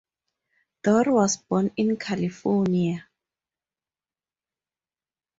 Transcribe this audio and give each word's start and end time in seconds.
Dorr 0.81 1.11
was 1.13 1.37
born 1.37 1.69
in 1.77 1.95
California. 1.95 3.07